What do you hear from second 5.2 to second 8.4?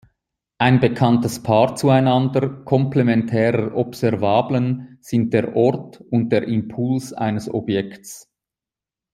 der Ort und der Impuls eines Objekts.